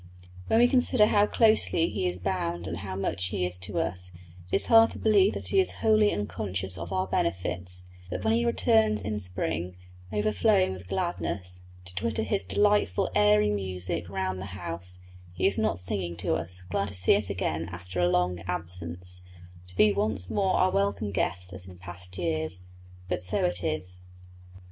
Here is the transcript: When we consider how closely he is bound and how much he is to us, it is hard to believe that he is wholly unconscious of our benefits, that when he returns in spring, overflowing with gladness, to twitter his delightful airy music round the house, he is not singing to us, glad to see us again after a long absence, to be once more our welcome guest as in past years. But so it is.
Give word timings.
When 0.47 0.57
we 0.57 0.67
consider 0.67 1.05
how 1.05 1.27
closely 1.27 1.87
he 1.87 2.07
is 2.07 2.17
bound 2.17 2.65
and 2.65 2.77
how 2.77 2.95
much 2.95 3.25
he 3.25 3.45
is 3.45 3.59
to 3.59 3.77
us, 3.77 4.11
it 4.51 4.55
is 4.55 4.65
hard 4.65 4.89
to 4.93 4.97
believe 4.97 5.35
that 5.35 5.49
he 5.49 5.59
is 5.59 5.73
wholly 5.73 6.11
unconscious 6.11 6.75
of 6.75 6.91
our 6.91 7.05
benefits, 7.05 7.85
that 8.09 8.23
when 8.23 8.33
he 8.33 8.43
returns 8.43 9.03
in 9.03 9.19
spring, 9.19 9.75
overflowing 10.11 10.73
with 10.73 10.87
gladness, 10.87 11.67
to 11.85 11.93
twitter 11.93 12.23
his 12.23 12.41
delightful 12.43 13.11
airy 13.13 13.51
music 13.51 14.09
round 14.09 14.41
the 14.41 14.45
house, 14.57 14.97
he 15.33 15.45
is 15.45 15.59
not 15.59 15.77
singing 15.77 16.17
to 16.17 16.33
us, 16.33 16.63
glad 16.63 16.87
to 16.87 16.95
see 16.95 17.15
us 17.15 17.29
again 17.29 17.69
after 17.71 17.99
a 17.99 18.09
long 18.09 18.39
absence, 18.47 19.21
to 19.67 19.75
be 19.75 19.93
once 19.93 20.31
more 20.31 20.55
our 20.55 20.71
welcome 20.71 21.11
guest 21.11 21.53
as 21.53 21.67
in 21.67 21.77
past 21.77 22.17
years. 22.17 22.63
But 23.07 23.21
so 23.21 23.45
it 23.45 23.63
is. 23.63 23.99